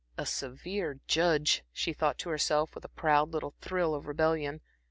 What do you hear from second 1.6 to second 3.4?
she thought to herself with a proud